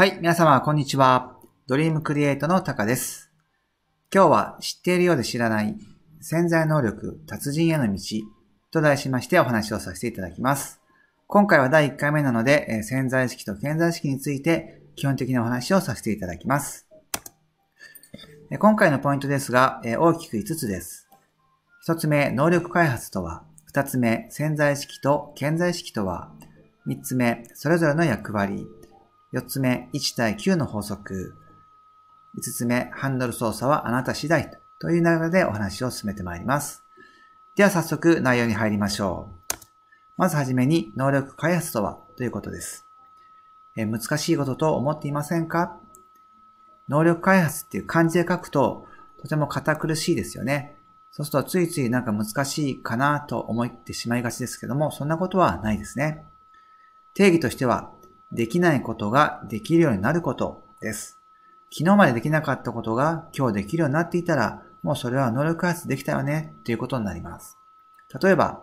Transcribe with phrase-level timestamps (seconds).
[0.00, 1.36] はい、皆様、こんにちは。
[1.66, 3.30] ドリームクリエイトのタカです。
[4.10, 5.76] 今日は知っているようで知らない
[6.22, 8.00] 潜在能力達人への道
[8.70, 10.80] と題しましてお話をさせていただきます。
[11.26, 16.88] 今回は第1回目なので、えー潜在意識と潜在意識について基本的なお話をさせていただきます。
[18.50, 21.10] えー今回のポイントですが、えー大きく5つです。
[21.86, 23.44] 1つ目、能力開発とは。
[23.74, 26.32] 2つ目、潜在意識と潜在意識とは。
[26.86, 28.66] 3つ目、それぞれの役割。
[29.32, 31.36] 4つ目、1対9の法則。
[32.36, 34.50] 5つ目、ハンドル操作はあなた次第
[34.80, 36.82] という流れでお話を進めてまいります。
[37.54, 39.54] では早速内容に入りましょう。
[40.16, 41.98] まずはじめに能力開発とは？
[42.16, 42.86] ということです。
[43.76, 45.78] え難しいことと思っていませんか？
[46.88, 48.86] 能力開発っていう漢字で書くと
[49.22, 50.76] とても堅苦しいですよね。
[51.12, 56.24] そうするとついついなんか難しいかなと思ってしまいがちですけども、そんなことはないですね。
[57.14, 57.92] 定義としては、
[58.32, 61.18] できないことができるようになることです。
[61.72, 67.58] 昨日までできなかったことが今日できるようになっていたら、もうそれは能力開発できたよねっていうことになります。
[68.22, 68.62] 例えば、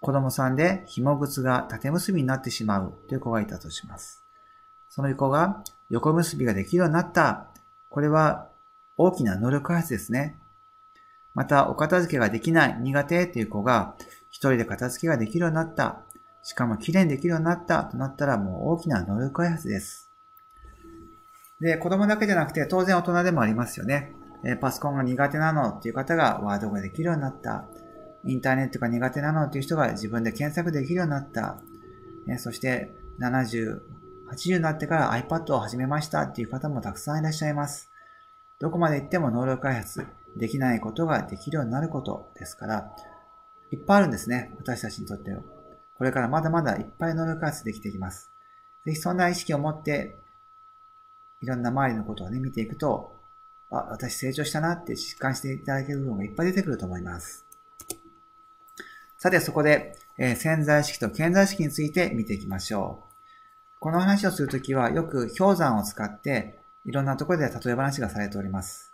[0.00, 4.22] 子供さんで紐靴が縦結びになってしまうという子がいたとします。
[4.88, 7.48] その子が横結びができるようになった。
[7.90, 8.48] これは
[8.96, 10.38] 大きな能力開発ですね。
[11.34, 13.94] また、お片付けができない、苦手という子が
[14.30, 16.02] 一人で片付けができるようになった。
[16.42, 20.10] しかも綺麗にできるようになったとなったらもう大きな能力開発です。
[21.60, 24.14] で、子供だけじゃなくて当然大人でもありますよね。
[24.44, 27.64] えパソコンが苦手なのっていう方がワードができるようになった。
[28.24, 31.58] インターネットが苦手なのっていう人が自分で検索できるようになった。
[32.26, 33.80] ねそして70、
[34.30, 37.90] 80になってから iPad を始めましたっていう方もたくさんいらっしゃいます。
[38.60, 42.92] どこまで行っても能力開発、できないことができるようになることですから、
[43.72, 44.52] いっぱいあるんですね。
[44.58, 45.42] 私たちにとっては。
[45.98, 48.30] これからまだまだいっぱい能力開発できていきます。
[48.86, 50.16] ぜひそんな意識を持って、
[51.42, 53.12] いろんな周りのことをね、見ていくと、
[53.70, 57.44] あ、私成長したなって実感していただける部分がいっぱい出てくると思います。
[59.18, 63.80] さて、そこで、えー潜在意識と潜在意識について見ていきましょう。
[63.80, 68.92] この話をするときは、よく氷山を使って、いろんなところで例え話がされております。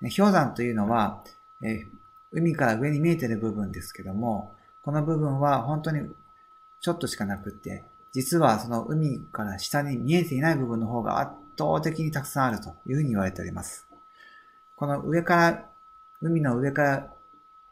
[0.00, 1.22] ね氷山というのは、
[1.62, 1.98] えー
[2.30, 6.10] 海から上に見えている部分ですけども、この部分は本当に
[6.80, 13.86] ちょっとしかなくって、実はその海から下に見えていない部分の方が圧倒的にたくさんあるというふうに言われております。
[14.76, 15.68] この上から、
[16.20, 17.12] 海の上から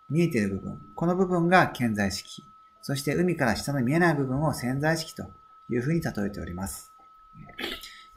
[0.08, 2.44] 見えている部分、この部分が潜在意識。
[2.82, 5.24] そして海から下の見えない部分を潜在意識と
[5.68, 6.92] いうふうに例えております。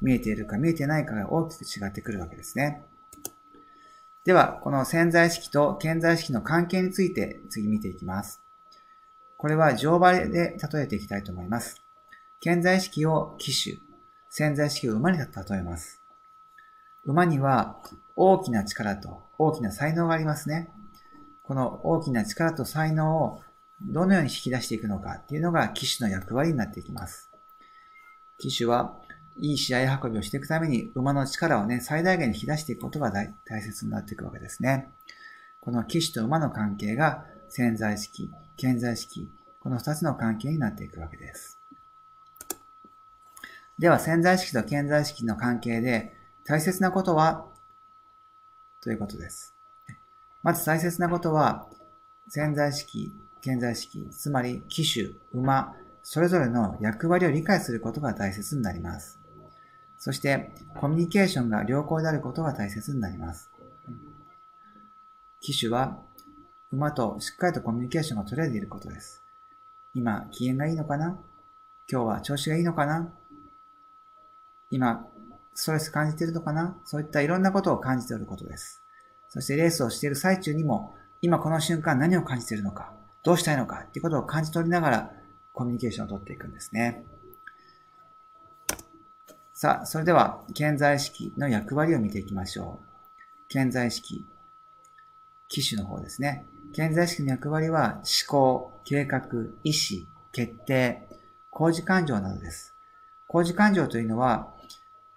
[0.01, 2.83] 見えているか見えてないかが大きく違ってくるわけですね。
[4.23, 8.41] では、この潜在意識と潜在意識の関係について次見ていきます。
[9.39, 11.81] これは乗馬で例えていきたいと思います。
[12.41, 13.79] 潜在意識を騎手、
[14.29, 16.01] 潜在意識を馬に例えます。
[17.05, 17.77] 馬には
[18.17, 20.69] 大きな力と大きな才能がありますね。
[21.44, 23.41] この大きな力と才能を
[23.81, 27.29] どのように引き出していくのかっていうのが騎手の役割になっていきます。
[28.39, 29.00] 騎手は
[29.38, 34.91] いい試合運びをしていくために馬の力をね、最大限に引き出していくことが大大切になっていくわけですね。
[35.61, 39.28] この騎手と馬の関係が潜在意識、潜在意識、
[39.62, 41.60] この二つの関係になっていくわけです。
[43.78, 46.16] では、潜在意識と潜在意識の関係で
[46.46, 47.46] 大切なことは
[48.82, 49.54] ということです。
[50.42, 51.68] まず大切なことは、
[52.30, 53.12] 潜在意識、
[53.42, 59.20] 潜在意識、つまり騎手、馬、それぞれの役割を理解することが大切になります。
[59.98, 63.50] そして、コミュニケーションが良好であることが大切になります。
[65.42, 66.00] 騎手は、
[66.72, 69.24] 馬としっかりとコミュニケーションが取れていることです。
[69.96, 71.18] 今、機嫌がいいのかな？
[71.91, 73.12] 今日は調子がいいのかな？
[74.69, 75.07] 今、
[75.56, 76.78] ストレス感じているのかな？
[76.85, 78.81] そういったいろんなことを感じていることです。
[79.30, 82.94] そしてレースをしている最中にも、今この瞬間何を感じているのか、
[83.24, 83.86] どうしたいのか？
[83.88, 85.12] っていうことを感じ取りながら
[85.53, 87.03] コミュニケーションを取っていくんですね。
[89.56, 92.80] さあ、それでは、潜在意識の役割を見ていきましょ
[93.50, 93.51] う。
[93.51, 94.24] 潜在意識、
[95.50, 96.45] 機種の方ですね。
[96.74, 99.21] 潜在意識の役割は思考、計画、
[99.63, 101.07] 意思、決定、
[101.50, 102.75] 工事感情などです。
[103.27, 104.54] 工事感情というのは、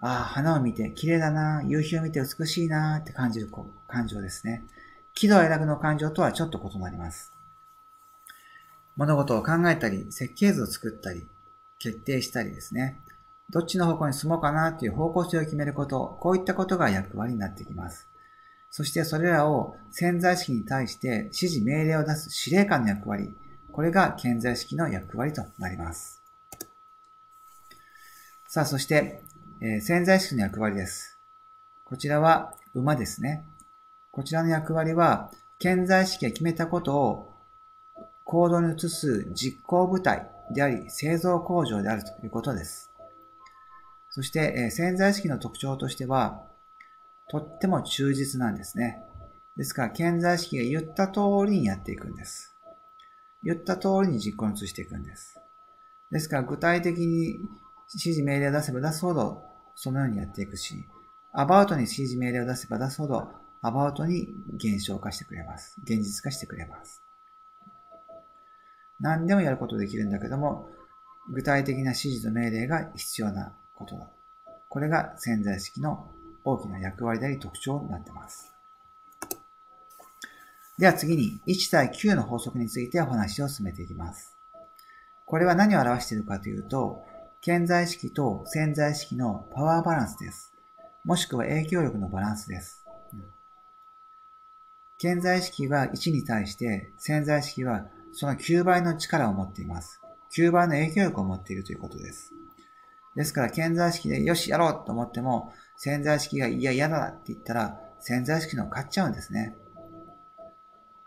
[0.01, 3.49] ああ、花を見て綺麗だな、夕日を見て美しいなって感じる
[3.87, 4.65] 感情ですね。
[5.15, 7.33] 喜怒哀楽の感情とはちょっと異なります。
[8.97, 11.27] 物事を考えたり、設計図を作ったり、
[11.79, 12.99] 決定したりですね。
[13.51, 18.09] どっちの方向に進もうかなという方向性を決めること、こういったことが役割になってきます。
[18.73, 23.35] そしてそれらを潜在意識に対して指示命令を出す司令官の役割、
[23.71, 26.23] これが潜在意識の役割となります。
[28.49, 29.23] さあ、そして、
[29.61, 31.19] えー、潜在意識の役割です。
[31.85, 33.45] こちらは馬ですね。
[34.11, 35.31] こちらの役割は、
[35.61, 37.35] 潜在意識が決めたことを
[38.25, 42.91] 行動に移す実行部隊であり、製造工場であるということです。
[44.09, 46.51] そして、えー、潜在意識の特徴としては、
[47.33, 49.03] とっても忠実なんですね。
[49.57, 52.55] ですから、潜在意識が言った通りにやっていくんです。
[53.43, 55.41] 言った通りに実行に移していくんです。
[56.11, 57.39] ですから、具体的に
[57.89, 59.45] 指示命令を出せば出すほど、
[59.75, 60.85] そのようにやっていくし、
[61.33, 63.31] アバウトに指示命令を出せば出すほど、
[63.63, 65.81] アバウトに現象化してくれます。
[65.85, 67.01] 現実化してくれます。
[69.01, 70.69] 何でもやることできるんだけども、
[71.31, 74.11] 具体的な指示と命令が必要なことだ。
[74.69, 76.11] これが潜在意識の
[76.45, 78.53] 大きな役割であり特徴になっています。
[80.79, 84.37] では次に1対9の法則についてお話を進めていきます。
[85.27, 87.05] これは何を表しているかというと、
[87.41, 90.53] 潜在意識と潜在意識のパワーバランスです。
[91.05, 92.85] もしくは影響力のバランスです。
[94.99, 100.01] 潜在意識は1に対して潜在意識はその9倍の力を持っています。
[100.37, 102.33] 9倍の影響力を持っているということです。
[103.15, 105.53] ですから、潜在意識でよし、やろうと思っても、
[105.83, 109.57] 潜在意識がいや、嫌だって言ったら、潜在意識の勝っちゃうんですね。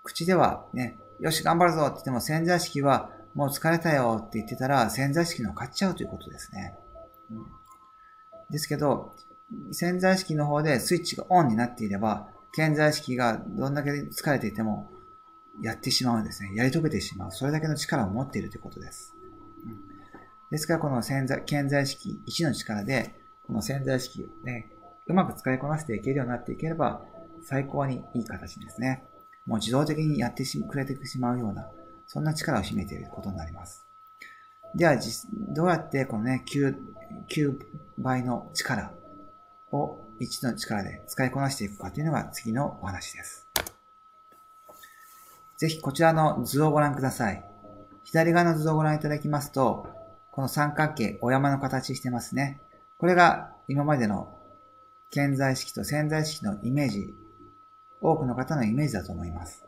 [0.04, 6.76] 口ではね、よし、頑張るぞって言っても、潜在意識はもう疲れたよって言ってたら、潜在意識の勝っちゃうということですね。
[7.32, 7.46] うん、
[8.50, 9.16] ですけど、
[9.72, 14.92] 潜在意識の方でスイッチがオンになっていれば、潜在意識がどんだけ疲れていても、
[15.62, 16.54] やってしまうんですね。
[16.54, 17.32] やり遂げてしまう。
[17.32, 19.16] それだけの力を持っているということです。
[19.66, 19.80] うん、
[20.52, 24.72] ですから、この潜在、潜在意識1の力で、この潜在意識をね、
[25.08, 27.02] うまく使いこなしていけるようになっていければ、
[27.44, 29.04] 最高にいい形ですね。
[29.46, 31.70] もう自動的にやってくれてしまうような、
[32.08, 33.86] そんな力を秘めていることになります。
[34.74, 34.98] では、
[35.50, 36.76] どうやってこのね、9、
[37.30, 37.60] 9
[38.00, 38.92] 倍の力
[39.72, 43.48] を1の力で使いこなしていくかというのが次のお話です。
[45.58, 47.44] ぜひこちらの図をご覧ください。
[48.04, 49.88] 左側の図をご覧いただきますと、
[50.32, 52.60] この三角形、お山の形してますね。
[52.98, 54.38] これが今までの
[55.12, 57.14] 潜在意識と潜在意識のイメージ、
[58.02, 59.66] 多くの方のイメージだと思います。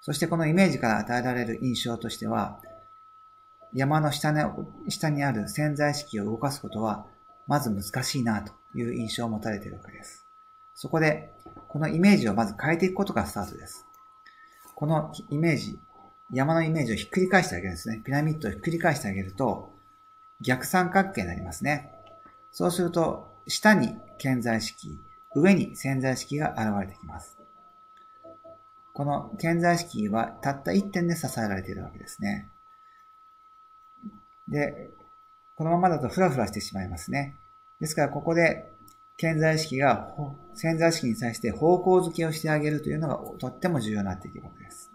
[0.00, 2.60] そしてこのイメージから与えられる印象としては、
[3.74, 4.40] 山の下に
[4.88, 7.06] 下にある潜在意識を動かすことは、
[7.46, 10.24] まず難しいなという印象を持たれているわけです。
[10.74, 11.34] そこで、
[11.68, 13.84] このイメージをまず変えていくことがスタートです。
[14.74, 15.78] このイメージ、
[16.32, 18.00] 山のイメージをひっくり返してあげるんですね。
[18.04, 19.72] ピラミッドをひっくり返してあげると、
[20.40, 21.97] 逆三角形になりますね。
[22.58, 25.00] そうすると、下に潜在意識、
[25.32, 27.38] 上に潜在意識が現れてきます。
[28.92, 32.48] この潜在意識はたった一点で支えられているわけですね。
[34.48, 34.90] で、
[35.54, 37.36] このままだとフラフラしてしまいますね。
[37.80, 38.72] ですから、ここで
[39.18, 40.16] 潜在意識が
[40.56, 44.90] 潜在意識に対して方向づけをしてあげるというのがとっても重要になっていくわけです。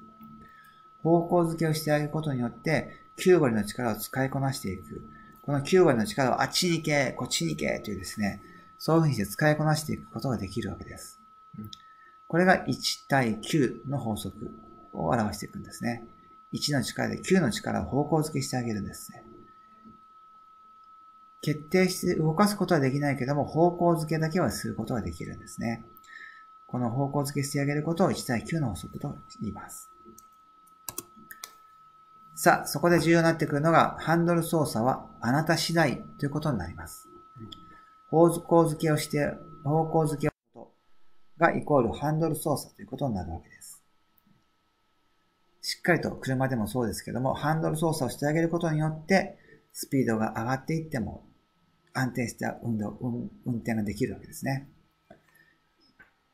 [1.01, 2.89] 方向づけをしてあげることによって、
[3.19, 5.01] 9割の力を使いこなしていく。
[5.43, 8.41] この9割の力をあっちに行け、こっちに行けというですね、
[8.79, 11.19] そういうふうにして使いこなしていくことができるわけです。
[12.27, 14.51] これが1対9の法則
[14.93, 16.05] を表していくんですね。
[16.53, 19.23] 1の力で9の力を方向づけしてあげるんですね。
[21.41, 25.83] 決定して動かすことはできないけども、方向づけだけはすることができるんですね。
[26.67, 29.92] この方向づけしてあげることを1対9の法則と言います。
[32.35, 37.07] さあ、そこで重要になってくるのが、ハンドル操作はあなた次第ということになります。
[38.09, 40.29] 方向づけをして、方向づけ
[41.37, 43.83] がイコールハンドル操作ということになるわけです。
[45.61, 49.37] しっかりと車でもそうですけども、ハンドル操作をしてあげることによって、
[49.71, 51.25] スピードが上がっていっても、
[51.93, 54.67] 安定した運動、運運転ができるわけですね。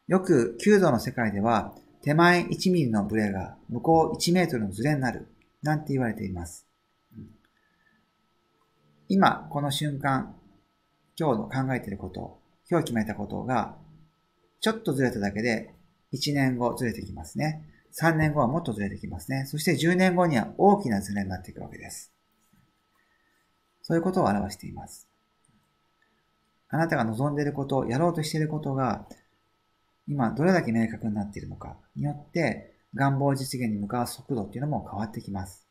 [0.08, 5.27] よく、弓道の世界では、手前1ミリのブレが向こう1メートルのズレになる
[5.61, 6.65] なんて言われています。
[9.07, 10.35] 今、この瞬間、
[11.19, 12.39] 今日の考えていること、
[12.69, 13.75] 今日決めたことが、
[14.61, 15.73] ちょっとずれただけで、
[16.13, 17.65] 1年後ずれてきますね。
[17.91, 19.45] 3年後はもっとずれてきますね。
[19.45, 22.13] そして10年後には大きなずれになっていくわけです。
[23.81, 25.07] そういうことを表しています。
[26.69, 29.07] あなたが望んでいること、やろうとしていることが、
[30.07, 35.67] 今どれだけ明確になっているのかによって、願望実現に向かう速度っていうのも変わってきます。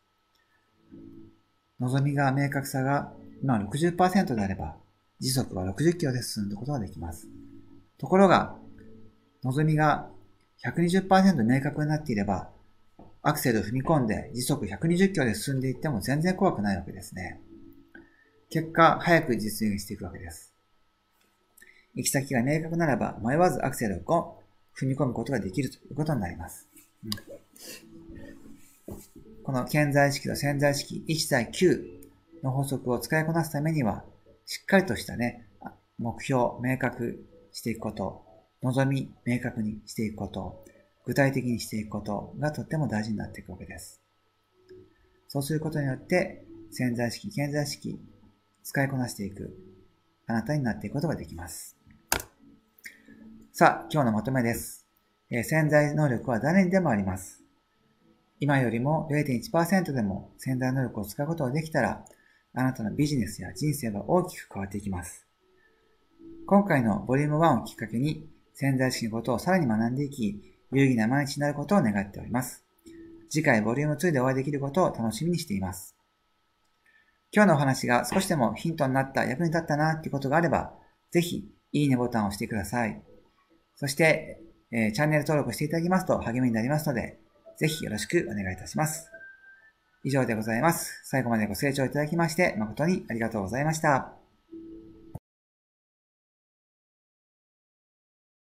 [1.80, 4.76] 望みが明確さが今60%であれば、
[5.20, 7.28] 時速は60キロで進んだことができます。
[7.98, 8.56] ところが、
[9.42, 10.08] 望みが
[10.64, 12.50] 120%明確になっていれば、
[13.22, 17.40] アクセルを踏み込んで時速120キロで進んでいっても全然怖くないわけですね。
[18.50, 20.54] 結果、早く実現していくわけです。
[21.94, 24.38] 行き先が明確ならば迷わずアクセルを
[24.78, 26.67] 踏み込むことができるということになります。
[29.44, 31.98] この潜在意識と潜在意識1対9
[32.42, 34.04] の法則を使いこなすためには、
[34.44, 35.48] しっかりとしたね、
[35.98, 38.24] 目標を、明確していくこと、
[38.62, 40.64] 望み、明確にしていくこと、
[41.04, 44.02] 具体的にしていくことがとっても大事になっていくわけです。
[45.28, 47.98] そうすることによって、潜在意識、潜在意識、
[48.62, 49.56] 使いこなしていく、
[50.26, 51.76] あなたになっていくことができます。
[53.52, 54.77] さあ、今日のまとめです。
[55.30, 57.42] 潜在能力は誰にでもあります。
[58.40, 62.04] 今よりも0.1%でも潜在能力を使うことができたら、
[62.54, 65.26] あなたのビジネスや人生は大きく変わっていきます。
[66.46, 70.40] 今回のボリューム1をきっかけに潜在意識のことをさらに学んでいき、
[70.72, 72.64] 有意義な毎日になることを願っております。
[73.28, 75.94] 次回ボリューム2でお会いできることを楽しみにしています。
[77.30, 80.72] 今日のお話が少しでもヒントになった、役に立ったなっていうことがあれば、
[81.10, 83.02] ぜひ、いいねボタンを押してください。
[83.76, 84.40] そして、
[84.72, 87.18] えー、チャンネル登録していただきますと励みになりますので、
[87.56, 89.10] ぜひよろしくお願いいたします。
[90.04, 91.00] 以上でございます。
[91.04, 94.27] 最後までご清聴いただきまして誠にありがとうございました。